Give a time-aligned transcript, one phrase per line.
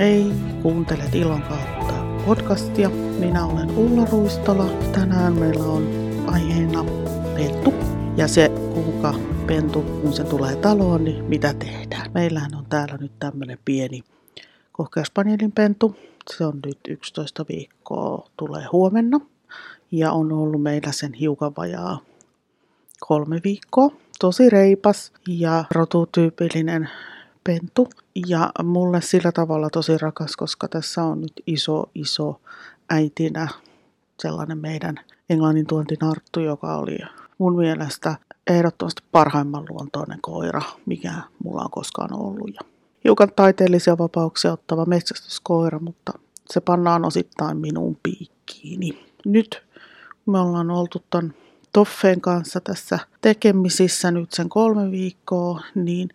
[0.00, 1.94] Hei, kuuntelet Ilon kautta
[2.26, 2.88] podcastia.
[2.88, 4.64] Minä olen Ulla Ruistola.
[4.92, 5.88] Tänään meillä on
[6.26, 6.84] aiheena
[7.34, 7.74] pentu.
[8.16, 9.14] Ja se, kuinka
[9.46, 12.10] pentu, kun se tulee taloon, niin mitä tehdään.
[12.14, 14.02] Meillähän on täällä nyt tämmöinen pieni
[14.72, 15.96] kohkeuspanielin pentu.
[16.36, 19.20] Se on nyt 11 viikkoa, tulee huomenna.
[19.90, 22.00] Ja on ollut meillä sen hiukan vajaa
[23.00, 23.90] kolme viikkoa.
[24.20, 26.88] Tosi reipas ja rotutyypillinen
[27.44, 27.88] pentu.
[28.26, 32.40] Ja mulle sillä tavalla tosi rakas, koska tässä on nyt iso, iso
[32.90, 33.48] äitinä
[34.22, 36.98] sellainen meidän englannin tuontinarttu, joka oli
[37.38, 38.16] mun mielestä
[38.46, 41.12] ehdottomasti parhaimman luontoinen koira, mikä
[41.44, 42.50] mulla on koskaan ollut.
[42.54, 42.60] Ja
[43.04, 46.12] hiukan taiteellisia vapauksia ottava metsästyskoira, mutta
[46.50, 49.06] se pannaan osittain minun piikkiini.
[49.24, 49.62] Nyt
[50.26, 51.34] me ollaan oltu ton
[51.72, 56.08] Toffeen kanssa tässä tekemisissä nyt sen kolme viikkoa, niin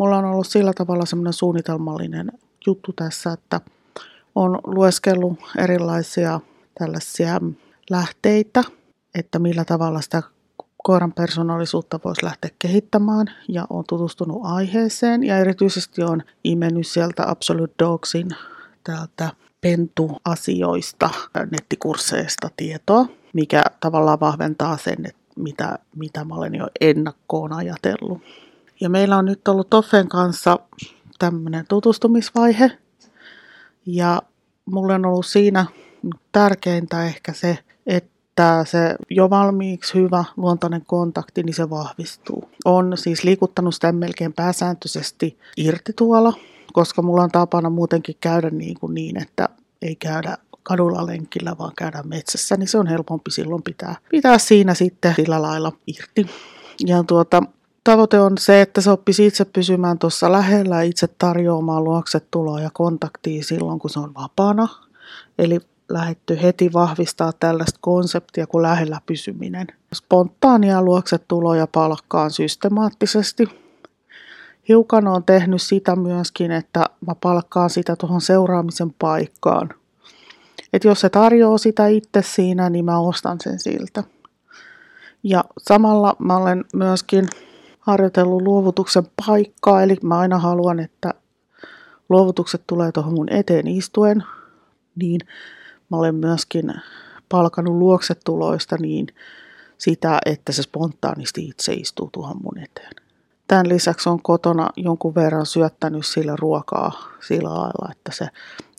[0.00, 2.32] mulla on ollut sillä tavalla semmoinen suunnitelmallinen
[2.66, 3.60] juttu tässä, että
[4.34, 6.40] on lueskellut erilaisia
[6.78, 7.40] tällaisia
[7.90, 8.64] lähteitä,
[9.14, 10.22] että millä tavalla sitä
[10.82, 17.74] koiran persoonallisuutta voisi lähteä kehittämään ja on tutustunut aiheeseen ja erityisesti on imennyt sieltä Absolute
[17.78, 18.28] Dogsin
[18.84, 21.10] täältä pentuasioista,
[21.50, 28.22] nettikursseista tietoa, mikä tavallaan vahventaa sen, että mitä, mitä mä olen jo ennakkoon ajatellut.
[28.80, 30.58] Ja meillä on nyt ollut Toffen kanssa
[31.18, 32.78] tämmöinen tutustumisvaihe.
[33.86, 34.22] Ja
[34.64, 35.66] mulle on ollut siinä
[36.32, 42.50] tärkeintä ehkä se, että se jo valmiiksi hyvä luontainen kontakti, niin se vahvistuu.
[42.64, 46.32] On siis liikuttanut sitä melkein pääsääntöisesti irti tuolla,
[46.72, 49.48] koska mulla on tapana muutenkin käydä niin, kuin niin että
[49.82, 54.74] ei käydä kadulla lenkillä, vaan käydä metsässä, niin se on helpompi silloin pitää, pitää siinä
[54.74, 56.26] sitten sillä lailla irti.
[56.86, 57.42] Ja tuota,
[57.84, 63.44] tavoite on se, että se oppisi itse pysymään tuossa lähellä, itse tarjoamaan luoksetuloa ja kontaktia
[63.44, 64.68] silloin, kun se on vapaana.
[65.38, 69.66] Eli lähetty heti vahvistaa tällaista konseptia kuin lähellä pysyminen.
[69.94, 73.46] Spontaania luoksetuloja palkkaan systemaattisesti.
[74.68, 79.70] Hiukan on tehnyt sitä myöskin, että mä palkkaan sitä tuohon seuraamisen paikkaan.
[80.72, 84.04] Että jos se tarjoaa sitä itse siinä, niin mä ostan sen siltä.
[85.22, 87.28] Ja samalla mä olen myöskin
[87.80, 91.14] harjoitellut luovutuksen paikkaa, eli mä aina haluan, että
[92.08, 94.24] luovutukset tulee tuohon mun eteen istuen,
[94.96, 95.20] niin
[95.90, 96.74] mä olen myöskin
[97.28, 99.06] palkanut luoksetuloista niin
[99.78, 102.92] sitä, että se spontaanisti itse istuu tuohon mun eteen.
[103.46, 106.92] Tämän lisäksi on kotona jonkun verran syöttänyt sille ruokaa
[107.26, 108.28] sillä lailla, että se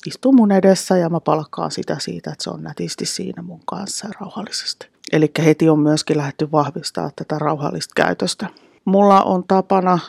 [0.06, 4.08] istuu mun edessä ja mä palkkaan sitä siitä, että se on nätisti siinä mun kanssa
[4.20, 4.90] rauhallisesti.
[5.12, 8.48] Eli heti on myöskin lähdetty vahvistaa tätä rauhallista käytöstä.
[8.86, 10.00] Mulla on tapana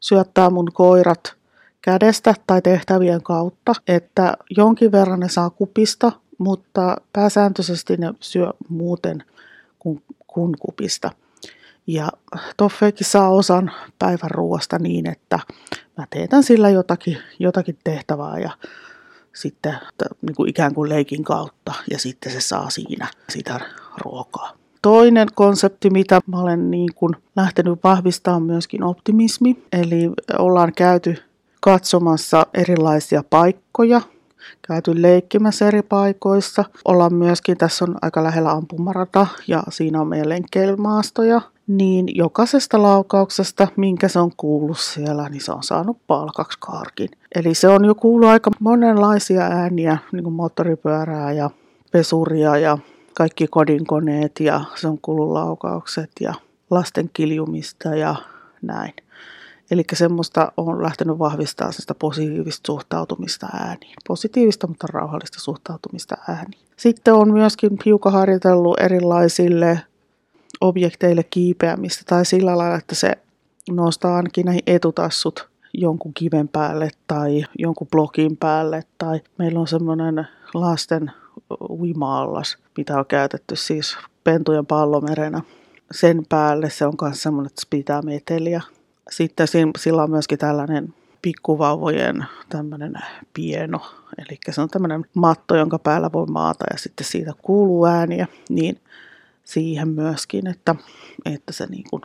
[0.00, 1.36] syöttää mun koirat
[1.82, 9.24] kädestä tai tehtävien kautta, että jonkin verran ne saa kupista, mutta pääsääntöisesti ne syö muuten
[9.78, 11.10] kuin, kuin kupista.
[11.86, 12.08] Ja
[12.56, 15.38] Toffeekin saa osan päivän ruoasta niin, että
[15.96, 18.50] mä teetän sillä jotakin, jotakin tehtävää ja
[19.34, 19.74] sitten
[20.22, 23.60] niin kuin ikään kuin leikin kautta ja sitten se saa siinä sitä
[24.04, 24.65] ruokaa.
[24.86, 29.62] Toinen konsepti, mitä mä olen niin kuin lähtenyt vahvistamaan, on myöskin optimismi.
[29.72, 31.16] Eli ollaan käyty
[31.60, 34.00] katsomassa erilaisia paikkoja,
[34.68, 36.64] käyty leikkimässä eri paikoissa.
[36.84, 41.40] Ollaan myöskin, tässä on aika lähellä ampumarata ja siinä on meidän lenkkeilymaastoja.
[41.66, 47.08] Niin jokaisesta laukauksesta, minkä se on kuullut siellä, niin se on saanut palkaksi karkin.
[47.34, 51.50] Eli se on jo kuullut aika monenlaisia ääniä, niin kuin moottoripyörää ja
[51.92, 52.78] pesuria ja
[53.16, 56.34] kaikki kodinkoneet ja se on kuullut laukaukset ja
[56.70, 58.14] lasten kiljumista ja
[58.62, 58.92] näin.
[59.70, 63.94] Eli semmoista on lähtenyt vahvistamaan sitä positiivista suhtautumista ääniin.
[64.08, 66.62] Positiivista, mutta rauhallista suhtautumista ääniin.
[66.76, 69.80] Sitten on myöskin hiukan harjoitellut erilaisille
[70.60, 73.12] objekteille kiipeämistä tai sillä lailla, että se
[73.70, 78.82] nostaa ainakin näihin etutassut jonkun kiven päälle tai jonkun blokin päälle.
[78.98, 81.10] Tai meillä on semmoinen lasten
[81.70, 85.42] uima-allas, mitä on käytetty siis pentujen pallomerenä.
[85.90, 88.62] Sen päälle se on myös semmoinen, että se pitää meteliä.
[89.10, 89.48] Sitten
[89.78, 92.94] sillä on myöskin tällainen pikkuvauvojen tämmöinen
[93.34, 93.80] pieno,
[94.18, 98.80] eli se on tämmöinen matto, jonka päällä voi maata ja sitten siitä kuuluu ääniä, niin
[99.44, 100.74] siihen myöskin, että,
[101.24, 102.02] että se niin kuin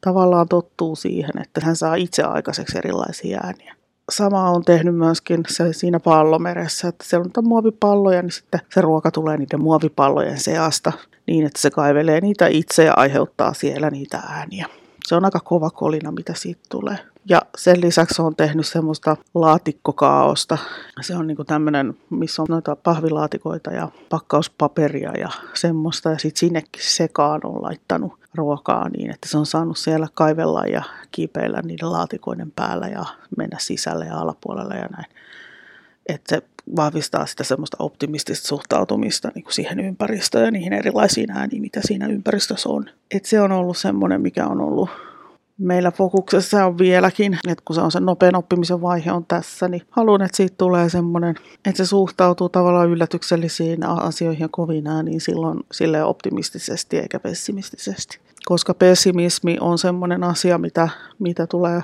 [0.00, 3.77] tavallaan tottuu siihen, että hän saa itse aikaiseksi erilaisia ääniä
[4.10, 9.10] sama on tehnyt myöskin se siinä pallomeressä, että siellä on muovipalloja, niin sitten se ruoka
[9.10, 10.92] tulee niiden muovipallojen seasta
[11.26, 14.66] niin, että se kaivelee niitä itse ja aiheuttaa siellä niitä ääniä.
[15.06, 16.98] Se on aika kova kolina, mitä siitä tulee.
[17.28, 20.58] Ja sen lisäksi on tehnyt semmoista laatikkokaaosta.
[21.00, 26.10] Se on niinku tämmöinen, missä on noita pahvilaatikoita ja pakkauspaperia ja semmoista.
[26.10, 30.82] Ja sitten sinnekin sekaan on laittanut ruokaa niin, että se on saanut siellä kaivella ja
[31.10, 33.04] kiipeillä niiden laatikoiden päällä ja
[33.36, 35.10] mennä sisälle ja alapuolelle ja näin.
[36.06, 36.42] Että se
[36.76, 42.06] vahvistaa sitä semmoista optimistista suhtautumista niin kuin siihen ympäristöön ja niihin erilaisiin ääniin, mitä siinä
[42.06, 42.90] ympäristössä on.
[43.10, 44.90] Et se on ollut semmoinen, mikä on ollut
[45.58, 49.82] meillä fokuksessa on vieläkin, että kun se on se nopean oppimisen vaihe on tässä, niin
[49.90, 51.34] haluan, että siitä tulee semmoinen,
[51.64, 58.20] että se suhtautuu tavallaan yllätyksellisiin asioihin ja kovin ääniin silloin sille optimistisesti eikä pessimistisesti.
[58.48, 61.82] Koska pessimismi on semmoinen asia, mitä, mitä tulee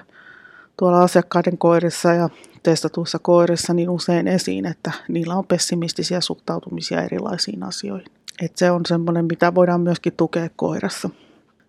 [0.77, 2.29] tuolla asiakkaiden koirissa ja
[2.63, 8.07] testatuissa koirissa niin usein esiin, että niillä on pessimistisiä suhtautumisia erilaisiin asioihin.
[8.43, 11.11] Et se on semmoinen, mitä voidaan myöskin tukea koirassa.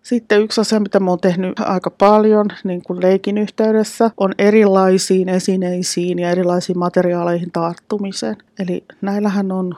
[0.02, 5.28] Sitten yksi asia, mitä mä oon tehnyt aika paljon niin kuin leikin yhteydessä, on erilaisiin
[5.28, 8.36] esineisiin ja erilaisiin materiaaleihin tarttumiseen.
[8.58, 9.74] Eli näillähän on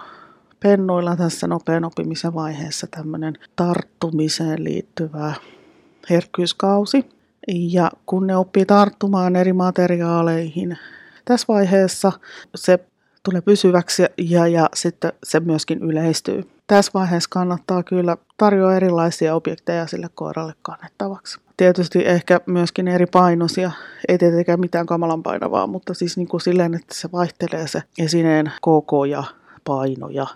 [0.61, 5.35] pennoilla tässä nopean oppimisen vaiheessa tämmöinen tarttumiseen liittyvä
[6.11, 7.05] herkkyyskausi.
[7.49, 10.79] Ja kun ne oppii tarttumaan eri materiaaleihin,
[11.25, 12.13] tässä vaiheessa
[12.55, 12.79] se
[13.23, 16.49] tulee pysyväksi ja, ja sitten se myöskin yleistyy.
[16.67, 21.41] Tässä vaiheessa kannattaa kyllä tarjoa erilaisia objekteja sille koiralle kannettavaksi.
[21.57, 23.71] Tietysti ehkä myöskin eri painoisia,
[24.09, 28.53] ei tietenkään mitään kamalan painavaa, mutta siis niin kuin silleen, että se vaihtelee se esineen
[28.61, 29.25] koko ja
[29.65, 30.27] paino ja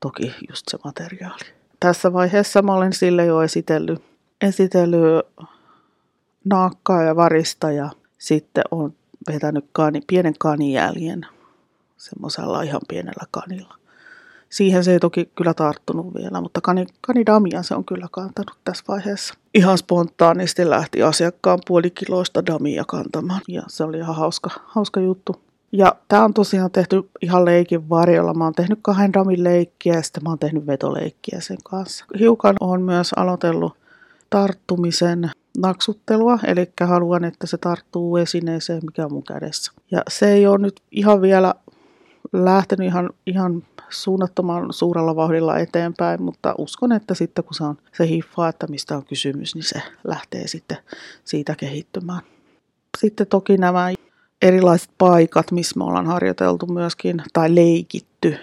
[0.00, 1.44] toki just se materiaali.
[1.80, 4.02] Tässä vaiheessa mä olen sille jo esitellyt,
[4.40, 5.26] esitellyt
[6.44, 8.94] naakkaa ja varista ja sitten on
[9.32, 11.26] vetänyt kani, pienen kanijäljen
[11.96, 13.78] semmoisella ihan pienellä kanilla.
[14.48, 18.84] Siihen se ei toki kyllä tarttunut vielä, mutta kani, kanidamia se on kyllä kantanut tässä
[18.88, 19.34] vaiheessa.
[19.54, 25.47] Ihan spontaanisti lähti asiakkaan puolikiloista damia kantamaan ja se oli ihan hauska, hauska juttu.
[25.72, 28.34] Ja tämä on tosiaan tehty ihan leikin varjolla.
[28.34, 32.04] Mä oon tehnyt kahden damin leikkiä ja sitten mä oon tehnyt vetoleikkiä sen kanssa.
[32.18, 33.76] Hiukan on myös aloitellut
[34.30, 39.72] tarttumisen naksuttelua, eli haluan, että se tarttuu esineeseen, mikä on mun kädessä.
[39.90, 41.54] Ja se ei ole nyt ihan vielä
[42.32, 48.08] lähtenyt ihan, ihan suunnattoman suurella vauhdilla eteenpäin, mutta uskon, että sitten kun se on se
[48.08, 50.78] hiffaa, että mistä on kysymys, niin se lähtee sitten
[51.24, 52.20] siitä kehittymään.
[52.98, 53.90] Sitten toki nämä
[54.48, 58.36] erilaiset paikat, missä me ollaan harjoiteltu myöskin tai leikitty.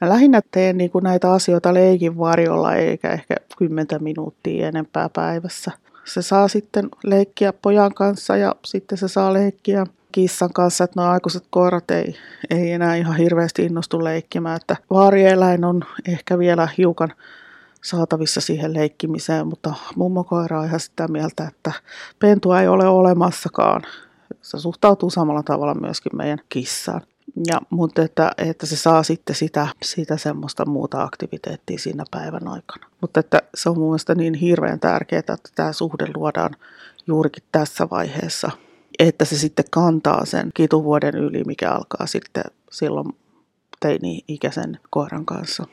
[0.00, 5.72] Ja lähinnä teen niin kuin näitä asioita leikin varjolla eikä ehkä 10 minuuttia enempää päivässä.
[6.04, 11.10] Se saa sitten leikkiä pojan kanssa ja sitten se saa leikkiä kissan kanssa, että nuo
[11.10, 12.16] aikuiset koirat ei,
[12.50, 14.56] ei enää ihan hirveästi innostu leikkimään.
[14.56, 17.12] Että vaarieläin on ehkä vielä hiukan
[17.84, 21.72] saatavissa siihen leikkimiseen, mutta mummokoira on ihan sitä mieltä, että
[22.18, 23.82] pentua ei ole olemassakaan.
[24.44, 27.00] Se suhtautuu samalla tavalla myöskin meidän kissaan.
[27.46, 32.86] Ja, mutta että, että se saa sitten sitä, sitä semmoista muuta aktiviteettia siinä päivän aikana.
[33.00, 36.56] Mutta että se on mun niin hirveän tärkeää, että tämä suhde luodaan
[37.06, 38.50] juurikin tässä vaiheessa
[38.98, 43.08] että se sitten kantaa sen kituvuoden yli, mikä alkaa sitten silloin
[43.80, 45.66] teini-ikäisen koiran kanssa.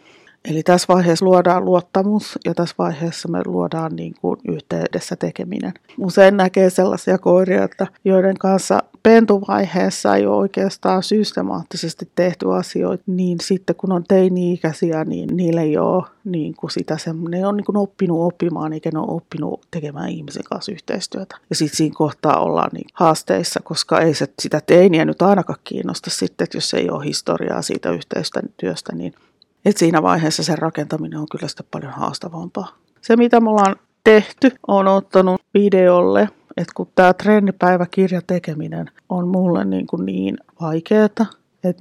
[0.46, 5.74] Eli tässä vaiheessa luodaan luottamus ja tässä vaiheessa me luodaan niin kuin yhteydessä tekeminen.
[5.98, 13.38] Usein näkee sellaisia koiria, että joiden kanssa pentuvaiheessa ei ole oikeastaan systemaattisesti tehty asioita, niin
[13.42, 16.98] sitten kun on teini-ikäisiä, niin niille ei ole niin kuin sitä
[17.30, 21.38] ne on niin kuin oppinut oppimaan, eikä ne ole oppinut tekemään ihmisen kanssa yhteistyötä.
[21.50, 26.10] Ja sitten siinä kohtaa ollaan niin haasteissa, koska ei se sitä teiniä nyt ainakaan kiinnosta
[26.10, 29.14] sitten, että jos ei ole historiaa siitä yhteistyöstä, niin
[29.66, 32.68] et siinä vaiheessa sen rakentaminen on kyllä sitten paljon haastavampaa.
[33.02, 39.66] Se, mitä me ollaan tehty, on ottanut videolle, että kun tämä treenipäiväkirja tekeminen on mulle
[39.66, 41.26] niin, kuin niin vaikeaa, että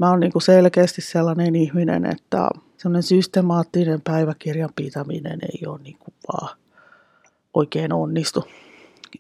[0.01, 5.97] mä oon niin kuin selkeästi sellainen ihminen, että sellainen systemaattinen päiväkirjan pitäminen ei ole niin
[5.99, 6.57] kuin vaan
[7.55, 8.45] oikein onnistu.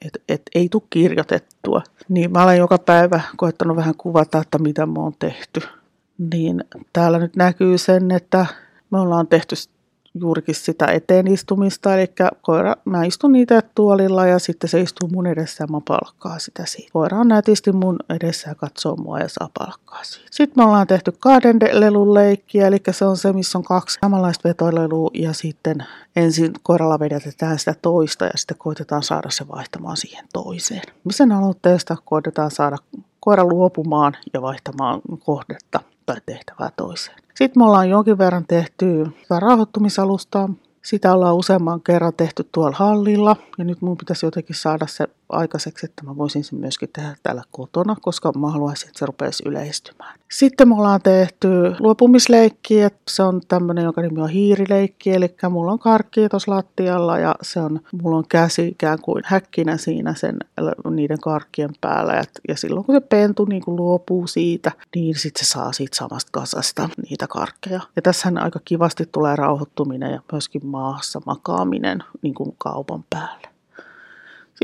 [0.06, 1.82] Et, et ei tule kirjoitettua.
[2.08, 5.60] Niin mä olen joka päivä koettanut vähän kuvata, että mitä mä oon tehty
[6.32, 8.46] niin täällä nyt näkyy sen, että
[8.90, 9.56] me ollaan tehty
[10.14, 12.12] juurikin sitä eteen istumista, eli
[12.42, 16.66] koira, mä istun niitä tuolilla ja sitten se istuu mun edessä ja mä palkkaa sitä
[16.66, 16.90] siitä.
[16.92, 20.28] Koira on nätisti mun edessä ja katsoo mua ja saa palkkaa siitä.
[20.30, 24.48] Sitten me ollaan tehty kahden lelun leikkiä, eli se on se, missä on kaksi samanlaista
[24.48, 25.86] vetolelua ja sitten
[26.16, 30.82] ensin koiralla vedetään sitä toista ja sitten koitetaan saada se vaihtamaan siihen toiseen.
[31.10, 32.76] Sen aloitteesta koitetaan saada
[33.20, 37.16] koira luopumaan ja vaihtamaan kohdetta tai tehtävää toiseen.
[37.34, 39.06] Sitten me ollaan jonkin verran tehty
[39.38, 40.48] rauhoittumisalustaa.
[40.82, 45.86] Sitä ollaan useamman kerran tehty tuolla hallilla ja nyt mun pitäisi jotenkin saada se aikaiseksi,
[45.86, 50.20] että mä voisin sen myöskin tehdä täällä kotona, koska mä haluaisin, että se rupeaisi yleistymään.
[50.32, 55.72] Sitten me ollaan tehty luopumisleikki, että se on tämmöinen, joka nimi on hiirileikki, eli mulla
[55.72, 60.36] on karkki tuossa lattialla ja se on, mulla on käsi ikään kuin häkkinä siinä sen,
[60.90, 65.44] niiden karkkien päällä ja, ja silloin kun se pentu niin kuin luopuu siitä, niin sitten
[65.44, 67.80] se saa siitä samasta kasasta niitä karkkeja.
[67.96, 73.49] Ja tässähän aika kivasti tulee rauhoittuminen ja myöskin maassa makaaminen niin kuin kaupan päälle.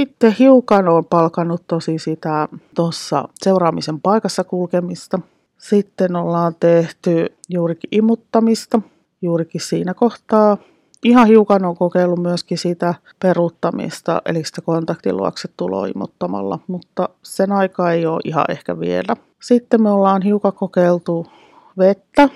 [0.00, 5.18] Sitten hiukan on palkannut tosi sitä tuossa seuraamisen paikassa kulkemista.
[5.58, 8.80] Sitten ollaan tehty juurikin imuttamista,
[9.22, 10.56] juurikin siinä kohtaa.
[11.04, 17.92] Ihan hiukan on kokeillut myöskin sitä peruuttamista, eli sitä kontaktiluokse tuloa imuttamalla, mutta sen aika
[17.92, 19.16] ei ole ihan ehkä vielä.
[19.42, 21.26] Sitten me ollaan hiukan kokeiltu
[21.78, 22.28] vettä,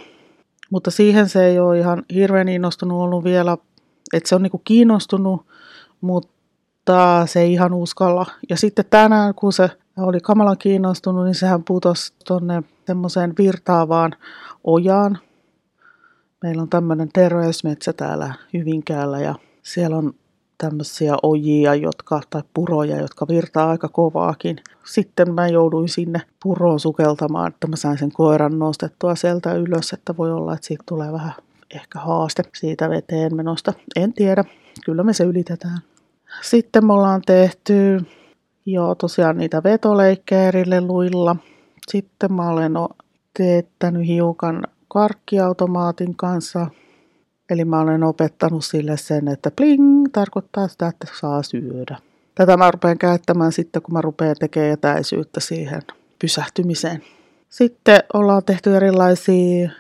[0.70, 3.56] mutta siihen se ei ole ihan hirveän innostunut ollut vielä,
[4.12, 5.46] että se on niinku kiinnostunut,
[6.00, 6.39] mutta
[6.80, 8.26] mutta se ei ihan uskalla.
[8.49, 14.12] Ja sitten tänään, kun se oli kamalan kiinnostunut, niin sehän putosi tuonne semmoiseen virtaavaan
[14.64, 15.18] ojaan.
[16.42, 20.14] Meillä on tämmöinen terveysmetsä täällä Hyvinkäällä ja siellä on
[20.58, 24.56] tämmöisiä ojia, jotka, tai puroja, jotka virtaa aika kovaakin.
[24.84, 30.16] Sitten mä jouduin sinne puroon sukeltamaan, että mä sain sen koiran nostettua sieltä ylös, että
[30.16, 31.32] voi olla, että siitä tulee vähän
[31.75, 33.72] ehkä haaste siitä veteen menosta.
[33.96, 34.44] En tiedä,
[34.84, 35.78] kyllä me se ylitetään.
[36.42, 38.00] Sitten me ollaan tehty
[38.66, 41.37] jo tosiaan niitä vetoleikkejä eri leluilla.
[41.88, 42.72] Sitten mä olen
[43.38, 46.66] teettänyt hiukan karkkiautomaatin kanssa.
[47.50, 51.99] Eli mä olen opettanut sille sen, että bling tarkoittaa sitä, että saa syödä.
[52.34, 55.82] Tätä mä rupean käyttämään sitten, kun mä rupean tekemään etäisyyttä siihen
[56.18, 57.02] pysähtymiseen.
[57.49, 59.70] Sitten ollaan tehty erilaisia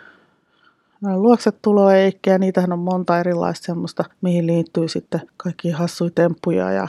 [1.02, 6.88] luoksetuloeikkejä, niitähän on monta erilaista semmoista, mihin liittyy sitten kaikki hassuja temppuja ja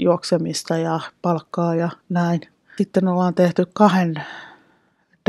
[0.00, 2.40] juoksemista ja palkkaa ja näin.
[2.78, 4.14] Sitten ollaan tehty kahden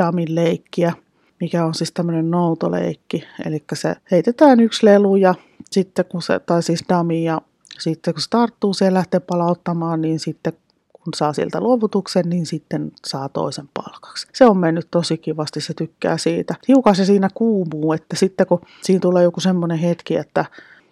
[0.01, 0.93] damin leikkiä,
[1.39, 3.23] mikä on siis tämmöinen noutoleikki.
[3.45, 5.35] Eli se heitetään yksi lelu ja
[5.71, 7.41] sitten kun se, tai siis dami ja
[7.79, 10.53] sitten kun se tarttuu, se lähtee palauttamaan, niin sitten
[11.03, 14.27] kun saa siltä luovutuksen, niin sitten saa toisen palkaksi.
[14.33, 16.55] Se on mennyt tosi kivasti, se tykkää siitä.
[16.67, 20.45] Hiukan se siinä kuumuu, että sitten kun siinä tulee joku semmoinen hetki, että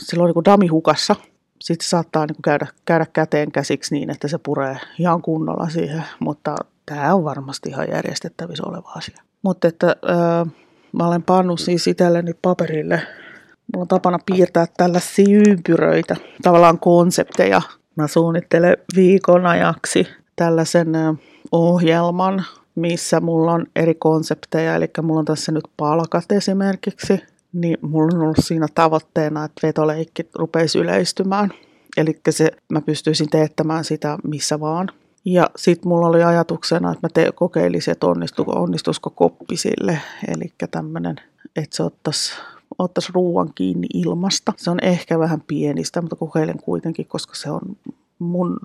[0.03, 1.15] silloin niin dami hukassa,
[1.59, 6.55] sitten saattaa niin käydä, käydä käteen käsiksi niin, että se puree ihan kunnolla siihen, mutta
[6.85, 9.21] tämä on varmasti ihan järjestettävissä oleva asia.
[9.41, 10.45] Mutta että öö,
[10.91, 13.01] mä olen pannut siis itselleni paperille
[13.73, 17.61] Mulla on tapana piirtää tällaisia ympyröitä, tavallaan konsepteja
[17.97, 20.89] Mä suunnittelen viikon ajaksi tällaisen
[21.51, 27.23] ohjelman, missä mulla on eri konsepteja, eli mulla on tässä nyt palkat esimerkiksi,
[27.53, 31.49] niin mulla on ollut siinä tavoitteena, että vetoleikki rupeisi yleistymään.
[31.97, 34.89] Eli se, mä pystyisin teettämään sitä missä vaan.
[35.25, 40.01] Ja sitten mulla oli ajatuksena, että mä te- kokeilisin, että onnistuko, onnistuisiko koppi sille.
[40.27, 41.15] Eli tämmöinen,
[41.55, 42.33] että se ottaisi
[42.77, 44.53] ottaisi ruoan kiinni ilmasta.
[44.57, 47.61] Se on ehkä vähän pienistä, mutta kokeilen kuitenkin, koska se on
[48.19, 48.59] mun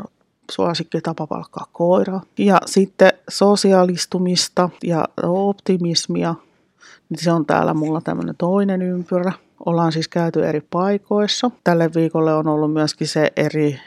[0.50, 2.20] suosikki tapa palkkaa koira.
[2.38, 6.34] Ja sitten sosiaalistumista ja optimismia,
[7.08, 9.32] niin se on täällä mulla tämmöinen toinen ympyrä.
[9.66, 11.50] Ollaan siis käyty eri paikoissa.
[11.64, 13.80] Tälle viikolle on ollut myöskin se eri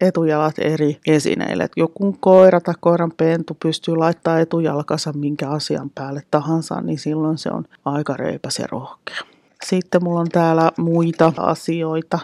[0.00, 1.68] etujalat eri esineille.
[1.76, 7.50] Joku koira tai koiran pentu pystyy laittamaan etujalkansa minkä asian päälle tahansa, niin silloin se
[7.50, 9.33] on aika reipäs ja rohkea.
[9.64, 12.18] Sitten mulla on täällä muita asioita.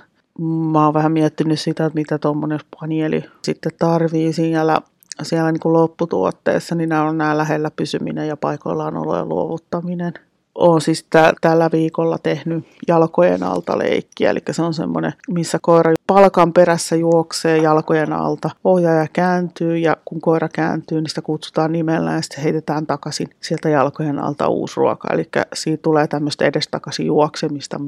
[0.73, 4.81] Mä oon vähän miettinyt sitä, että mitä tuommoinen paneeli sitten tarvii siellä,
[5.23, 10.15] siellä niin kuin lopputuotteessa, niin nämä on nämä lähellä pysyminen ja paikoillaan olo ja luovuttaminen–
[10.61, 15.95] olen siis tä- tällä viikolla tehnyt jalkojen alta leikkiä, eli se on semmoinen, missä koira
[16.07, 18.51] palkan perässä juoksee jalkojen alta.
[18.65, 23.69] Ohjaaja kääntyy ja kun koira kääntyy, niin sitä kutsutaan nimellä ja sitten heitetään takaisin sieltä
[23.69, 25.15] jalkojen alta uusi ruoka.
[25.15, 27.81] Eli siitä tulee tämmöistä edestakaisin juoksemista,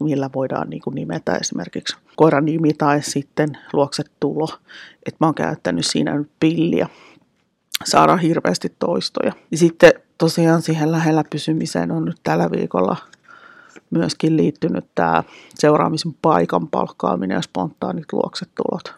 [0.00, 4.48] millä voidaan niin kuin nimetä esimerkiksi koiran nimi tai sitten luoksetulo.
[5.06, 6.88] Et mä oon käyttänyt siinä nyt pilliä
[7.84, 9.32] saada hirveästi toistoja.
[9.50, 12.96] Ja sitten tosiaan siihen lähellä pysymiseen on nyt tällä viikolla
[13.90, 15.22] myöskin liittynyt tämä
[15.54, 18.94] seuraamisen paikan palkkaaminen ja spontaanit luoksetulot.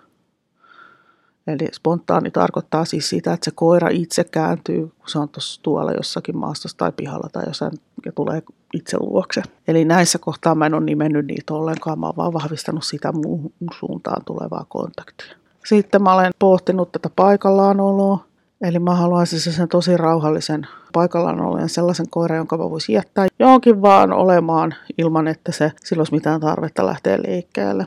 [1.47, 5.93] Eli spontaani tarkoittaa siis sitä, että se koira itse kääntyy, kun se on tuossa tuolla
[5.93, 7.73] jossakin maastossa tai pihalla tai jossain
[8.07, 8.43] ja tulee
[8.75, 9.43] itse luokse.
[9.69, 13.53] Eli näissä kohtaa mä en ole nimennyt niitä ollenkaan, mä oon vaan vahvistanut sitä muuhun
[13.79, 15.37] suuntaan tulevaa kontaktia.
[15.65, 18.31] Sitten mä olen pohtinut tätä paikallaanoloa
[18.62, 23.83] Eli mä haluaisin sen tosi rauhallisen paikallaan olleen sellaisen koiran, jonka mä voisin jättää johonkin
[23.83, 27.87] vaan olemaan ilman, että se sillä olisi mitään tarvetta lähteä liikkeelle.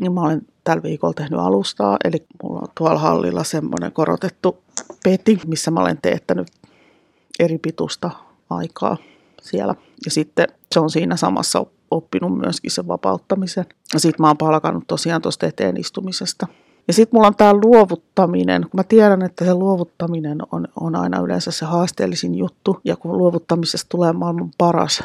[0.00, 4.58] niin mä olen tällä viikolla tehnyt alustaa, eli mulla on tuolla hallilla semmoinen korotettu
[5.04, 6.48] peti, missä mä olen teettänyt
[7.38, 8.10] eri pitusta
[8.50, 8.96] aikaa
[9.42, 9.74] siellä.
[10.04, 13.66] Ja sitten se on siinä samassa oppinut myöskin sen vapauttamisen.
[13.94, 16.46] Ja sitten mä oon palkannut tosiaan tuosta eteen istumisesta.
[16.88, 21.20] Ja sitten mulla on tämä luovuttaminen, kun mä tiedän, että se luovuttaminen on, on aina
[21.20, 25.02] yleensä se haasteellisin juttu, ja kun luovuttamisesta tulee maailman paras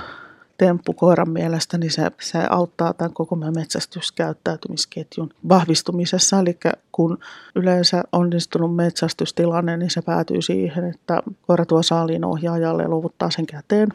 [0.57, 6.39] temppu koiran mielestä, niin se, se auttaa tämän koko meidän metsästyskäyttäytymisketjun vahvistumisessa.
[6.39, 6.57] Eli
[6.91, 7.17] kun
[7.55, 13.45] yleensä onnistunut metsästystilanne, niin se päätyy siihen, että koira tuo saaliin ohjaajalle ja luovuttaa sen
[13.45, 13.89] käteen.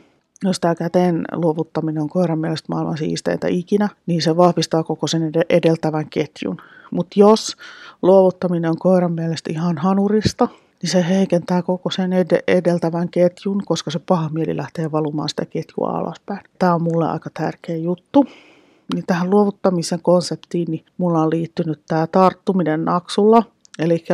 [0.44, 5.32] Jos tämä käteen luovuttaminen on koiran mielestä maailman siisteintä ikinä, niin se vahvistaa koko sen
[5.50, 6.56] edeltävän ketjun.
[6.90, 7.56] Mutta jos
[8.02, 10.48] luovuttaminen on koiran mielestä ihan hanurista,
[10.82, 15.46] niin se heikentää koko sen ed- edeltävän ketjun, koska se paha mieli lähtee valumaan sitä
[15.46, 16.40] ketjua alaspäin.
[16.58, 18.24] Tämä on mulle aika tärkeä juttu.
[18.94, 23.42] Niin tähän luovuttamisen konseptiin niin mulla on liittynyt tämä tarttuminen naksulla.
[23.78, 24.04] Eli,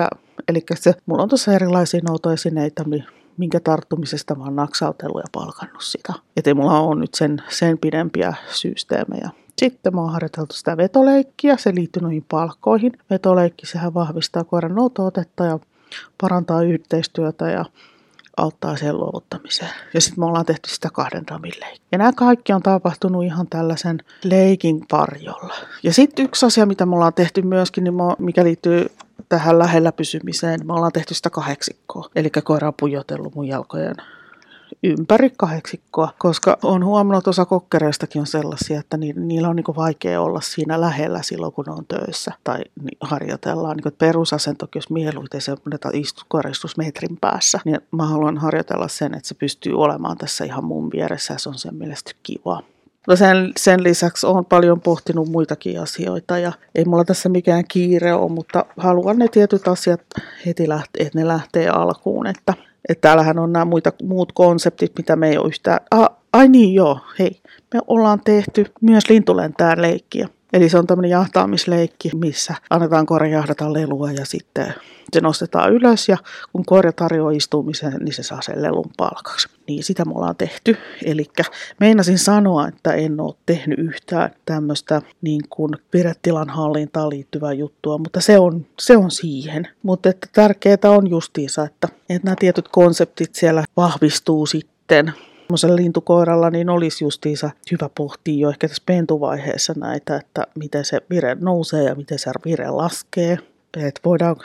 [0.74, 2.84] se, mulla on tuossa erilaisia noutoesineitä,
[3.36, 6.12] minkä tarttumisesta mä oon naksautellut ja palkannut sitä.
[6.36, 9.30] Että mulla on nyt sen, sen pidempiä systeemejä.
[9.58, 12.92] Sitten mä oon harjoiteltu sitä vetoleikkiä, se liittyy noihin palkkoihin.
[13.10, 15.58] Vetoleikki, sehän vahvistaa koiran noutootetta ja
[16.20, 17.64] parantaa yhteistyötä ja
[18.36, 19.70] auttaa sen luovuttamiseen.
[19.94, 21.88] Ja sitten me ollaan tehty sitä kahden ramin leikkiä.
[21.92, 25.54] Ja nämä kaikki on tapahtunut ihan tällaisen leikin varjolla.
[25.82, 28.86] Ja sitten yksi asia, mitä me ollaan tehty myöskin, niin mikä liittyy
[29.28, 32.08] tähän lähellä pysymiseen, me ollaan tehty sitä kahdeksikkoa.
[32.14, 33.94] Eli koira on pujotellut mun jalkojen
[34.82, 40.20] ympäri kahdeksikkoa, koska on huomannut, että osa kokkereistakin on sellaisia, että niillä on niin vaikea
[40.20, 42.60] olla siinä lähellä silloin, kun ne on töissä tai
[43.00, 43.76] harjoitellaan.
[43.76, 45.56] Niin perusasentokin, jos mieluiten se
[46.28, 50.90] koristus metrin päässä, niin mä haluan harjoitella sen, että se pystyy olemaan tässä ihan mun
[50.90, 52.62] vieressä ja se on sen mielestä kiva.
[53.06, 58.14] Mutta sen, sen lisäksi olen paljon pohtinut muitakin asioita ja ei mulla tässä mikään kiire
[58.14, 60.00] ole, mutta haluan ne tietyt asiat
[60.46, 62.26] heti lähteä, että ne lähtee alkuun.
[62.26, 62.54] Että
[62.88, 65.80] että täällähän on nämä muita, muut konseptit, mitä me ei ole yhtään...
[65.90, 67.40] Ah, ai niin joo, hei.
[67.74, 70.28] Me ollaan tehty myös lintulentää leikkiä.
[70.52, 74.74] Eli se on tämmöinen jahtaamisleikki, missä annetaan koira jahdata lelua ja sitten
[75.12, 76.16] se nostetaan ylös ja
[76.52, 79.48] kun koira tarjoaa istumisen, niin se saa sen lelun palkaksi.
[79.68, 80.76] Niin sitä me ollaan tehty.
[81.04, 81.24] Eli
[81.80, 88.20] meinasin sanoa, että en ole tehnyt yhtään tämmöistä niin kuin viretilan hallintaan liittyvää juttua, mutta
[88.20, 89.68] se on, se on siihen.
[89.82, 95.12] Mutta että tärkeää on justiinsa, että, että nämä tietyt konseptit siellä vahvistuu sitten
[95.52, 101.00] semmoisella lintukoiralla niin olisi justiinsa hyvä pohtia jo ehkä tässä pentuvaiheessa näitä, että miten se
[101.10, 103.38] vire nousee ja miten se vire laskee.
[103.76, 104.36] Et voidaan,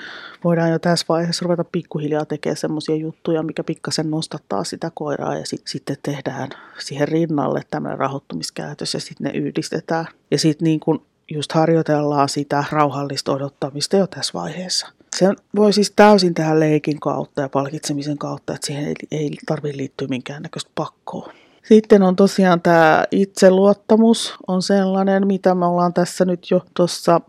[0.44, 5.46] voidaan jo tässä vaiheessa ruveta pikkuhiljaa tekemään semmoisia juttuja, mikä pikkasen nostattaa sitä koiraa ja
[5.46, 10.06] sit, sitten tehdään siihen rinnalle tämmöinen rahoittumiskäytös ja sitten ne yhdistetään.
[10.32, 14.97] Ja sitten niin kun just harjoitellaan sitä rauhallista odottamista jo tässä vaiheessa.
[15.18, 15.26] Se
[15.56, 20.08] voi siis täysin tehdä leikin kautta ja palkitsemisen kautta, että siihen ei, ei tarvitse liittyä
[20.08, 21.34] minkäännäköistä pakkoa.
[21.64, 27.22] Sitten on tosiaan tämä itseluottamus on sellainen, mitä me ollaan tässä nyt jo tuossa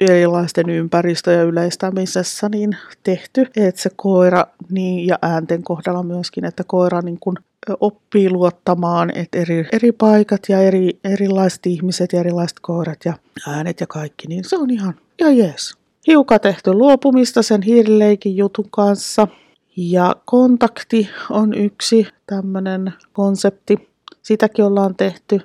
[0.00, 6.64] erilaisten ympäristö- ja yleistämisessä niin tehty, että se koira niin ja äänten kohdalla myöskin, että
[6.66, 7.36] koira niin kun
[7.80, 13.14] oppii luottamaan, että eri, eri paikat ja eri, erilaiset ihmiset ja erilaiset koirat ja
[13.48, 15.83] äänet ja kaikki, niin se on ihan, ihan jees.
[16.06, 19.28] Hiukan tehty luopumista sen hiirileikin jutun kanssa.
[19.76, 23.88] Ja kontakti on yksi tämmöinen konsepti.
[24.22, 25.40] Sitäkin ollaan tehty.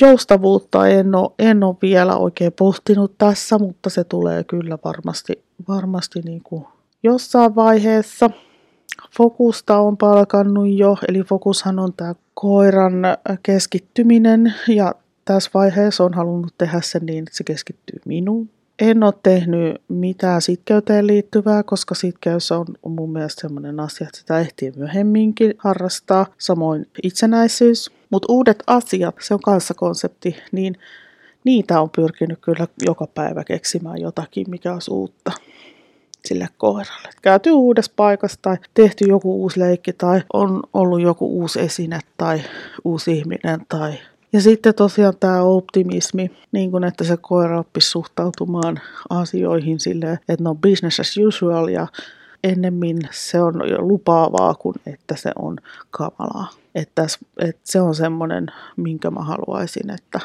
[0.00, 6.20] Joustavuutta en ole, en ole vielä oikein pohtinut tässä, mutta se tulee kyllä varmasti, varmasti
[6.20, 6.64] niin kuin
[7.02, 8.30] jossain vaiheessa.
[9.16, 12.94] Fokusta on palkannut jo, eli fokushan on tämä koiran
[13.42, 14.94] keskittyminen ja
[15.24, 18.50] tässä vaiheessa on halunnut tehdä sen niin, että se keskittyy minuun.
[18.78, 24.40] En ole tehnyt mitään sitkeyteen liittyvää, koska sitkeys on mun mielestä sellainen asia, että sitä
[24.40, 26.26] ehtii myöhemminkin harrastaa.
[26.38, 27.90] Samoin itsenäisyys.
[28.10, 30.74] Mutta uudet asiat, se on kanssa konsepti, niin
[31.44, 35.32] niitä on pyrkinyt kyllä joka päivä keksimään jotakin, mikä on uutta
[36.24, 37.08] sille koiralle.
[37.22, 42.40] Käyty uudessa paikassa tai tehty joku uusi leikki tai on ollut joku uusi esine tai
[42.84, 43.92] uusi ihminen tai
[44.32, 50.44] ja sitten tosiaan tämä optimismi, niin kuin että se koira oppisi suhtautumaan asioihin silleen, että
[50.44, 51.86] ne on business as usual ja
[52.44, 55.56] ennemmin se on lupaavaa kuin että se on
[55.90, 56.50] kamalaa.
[56.74, 57.06] Että,
[57.38, 60.20] että se on semmoinen, minkä mä haluaisin, että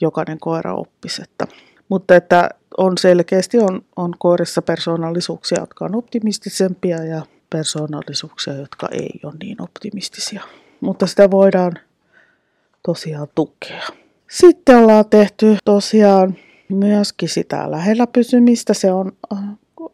[0.00, 1.22] jokainen koira oppisi.
[1.22, 1.46] Että,
[1.88, 9.20] mutta että on selkeästi on, on koirissa persoonallisuuksia, jotka on optimistisempia ja persoonallisuuksia, jotka ei
[9.24, 10.42] ole niin optimistisia.
[10.80, 11.72] Mutta sitä voidaan
[12.82, 13.82] tosiaan tukea.
[14.30, 16.36] Sitten ollaan tehty tosiaan
[16.68, 19.38] myöskin sitä lähellä pysymistä, se on äh,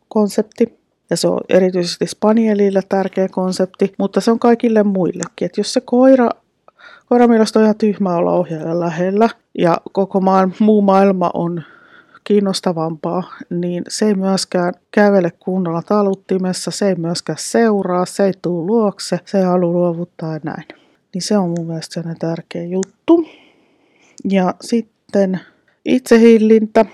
[0.08, 0.78] konsepti.
[1.10, 5.46] Ja se on erityisesti Spanielille tärkeä konsepti, mutta se on kaikille muillekin.
[5.46, 6.30] Että jos se koira,
[7.06, 11.62] koira mielestä on ihan tyhmä olla ohjaajan lähellä ja koko maan, muu maailma on
[12.24, 18.66] kiinnostavampaa, niin se ei myöskään kävele kunnolla taluttimessa, se ei myöskään seuraa, se ei tule
[18.66, 20.85] luokse, se ei halua luovuttaa ja näin.
[21.14, 23.28] Niin se on mun mielestä sellainen tärkeä juttu.
[24.30, 25.40] Ja sitten
[25.84, 26.84] itsehillintä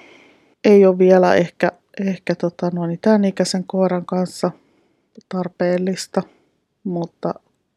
[0.64, 4.50] ei ole vielä ehkä, ehkä tota noin, tämän ikäisen koiran kanssa
[5.28, 6.22] tarpeellista,
[6.84, 7.34] mutta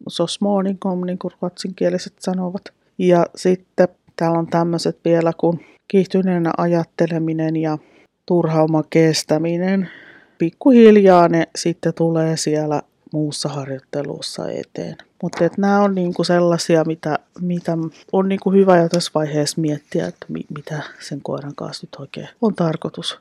[0.07, 2.61] sosmooninkom, niin kuin ruotsinkieliset sanovat.
[2.97, 7.77] Ja sitten täällä on tämmöiset vielä kuin kiihtyneenä ajatteleminen ja
[8.25, 9.89] turhauma kestäminen.
[10.37, 12.81] Pikkuhiljaa ne sitten tulee siellä
[13.15, 14.97] muussa harjoittelussa eteen.
[15.23, 17.78] Mutta nämä on niinku sellaisia, mitä, mitä
[18.12, 22.30] on niinku hyvä jo tässä vaiheessa miettiä, että mi, mitä sen koiran kanssa nyt oikein
[22.41, 23.19] on tarkoitus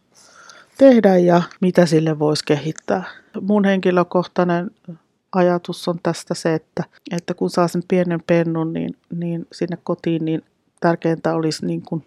[0.78, 3.04] tehdä ja mitä sille voisi kehittää.
[3.40, 4.70] Mun henkilökohtainen
[5.32, 10.24] ajatus on tästä se, että, että kun saa sen pienen pennun niin, niin sinne kotiin,
[10.24, 10.42] niin
[10.80, 12.06] tärkeintä olisi niin kuin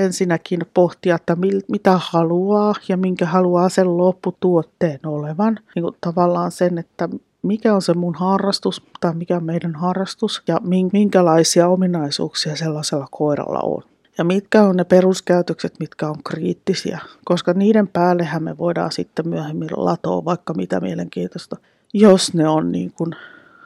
[0.00, 1.36] ensinnäkin pohtia, että
[1.68, 5.58] mitä haluaa ja minkä haluaa sen lopputuotteen olevan.
[5.74, 7.08] Niin kuin tavallaan sen, että
[7.42, 10.60] mikä on se mun harrastus tai mikä on meidän harrastus ja
[10.92, 13.82] minkälaisia ominaisuuksia sellaisella koiralla on.
[14.18, 19.68] Ja mitkä on ne peruskäytökset, mitkä on kriittisiä, koska niiden päällehän me voidaan sitten myöhemmin
[19.76, 21.56] latoa vaikka mitä mielenkiintoista,
[21.94, 23.12] jos ne on niin kuin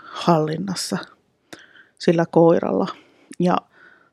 [0.05, 0.99] hallinnassa
[1.99, 2.89] sillä koiralla.
[3.39, 3.57] Ja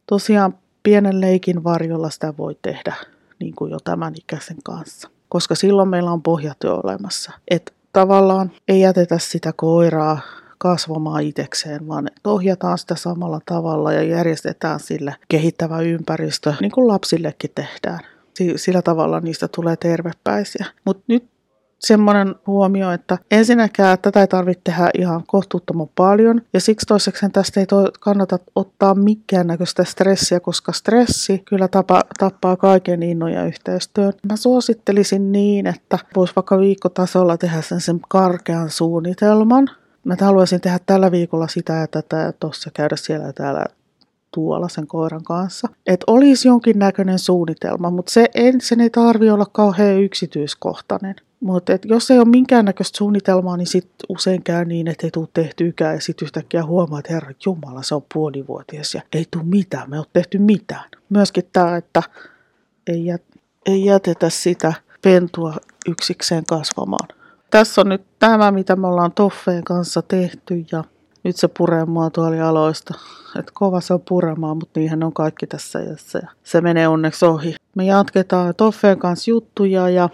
[0.08, 0.54] tosiaan
[0.84, 2.96] pienen leikin varjolla sitä voi tehdä
[3.40, 7.32] niin kuin jo tämän ikäisen kanssa, koska silloin meillä on pohjat jo olemassa.
[7.52, 10.20] Että tavallaan ei jätetä sitä koiraa
[10.58, 17.52] kasvamaan itsekseen, vaan ohjataan sitä samalla tavalla ja järjestetään sille kehittävä ympäristö, niin kuin lapsillekin
[17.56, 18.00] tehdään.
[18.56, 20.66] Sillä tavalla niistä tulee tervepäisiä.
[20.86, 21.24] Mutta nyt
[21.88, 26.42] semmoinen huomio, että ensinnäkään tätä ei tarvitse tehdä ihan kohtuuttoman paljon.
[26.54, 27.66] Ja siksi toiseksi tästä ei
[28.00, 34.14] kannata ottaa mikään näköistä stressiä, koska stressi kyllä tapa, tappaa kaiken innon ja yhteistyön.
[34.30, 39.70] Mä suosittelisin niin, että voisi vaikka viikkotasolla tehdä sen, sen karkean suunnitelman.
[40.04, 43.66] Mä haluaisin tehdä tällä viikolla sitä ja tätä ja tuossa käydä siellä ja täällä
[44.34, 45.68] tuolla sen koiran kanssa.
[45.88, 51.16] Että olisi jonkinnäköinen suunnitelma, mutta se, en, sen ei tarvi olla kauhean yksityiskohtainen.
[51.42, 55.96] Mutta jos ei ole minkäännäköistä suunnitelmaa, niin sit usein käy niin, että ei tule tehtykään
[55.96, 59.96] ja sitten yhtäkkiä huomaa, että herra Jumala, se on puolivuotias ja ei tule mitään, me
[59.96, 60.90] ei ole tehty mitään.
[61.10, 62.04] Myöskin tämä, että
[62.88, 63.24] ei, jät,
[63.66, 65.56] ei jätetä sitä pentua
[65.88, 67.08] yksikseen kasvamaan.
[67.50, 70.84] Tässä on nyt tämä, mitä me ollaan Toffeen kanssa tehty ja
[71.24, 72.12] nyt se puree mua
[72.46, 72.94] aloista.
[73.40, 77.26] Et kova se on puremaan, mutta niinhän on kaikki tässä ja se, se menee onneksi
[77.26, 77.56] ohi.
[77.76, 80.10] Me jatketaan Toffeen kanssa juttuja ja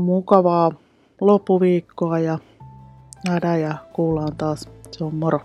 [0.00, 0.72] mukavaa
[1.20, 2.38] loppuviikkoa ja
[3.28, 4.68] nähdään ja kuullaan taas.
[4.90, 5.40] Se on moro.